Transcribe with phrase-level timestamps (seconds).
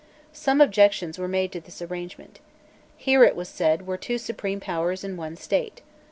[0.33, 2.39] Some objections were made to this arrangement.
[2.97, 5.83] Here, it was said, were two supreme Powers in one State.